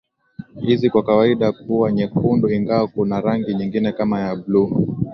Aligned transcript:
Hizi 0.61 0.89
kwa 0.89 1.03
kawaida 1.03 1.47
huwa 1.47 1.91
nyekundu 1.91 2.49
ingawa 2.49 2.87
kuna 2.87 3.21
rangi 3.21 3.53
nyingine 3.55 3.91
kama 3.91 4.31
vile 4.35 4.43
bluu 4.43 4.95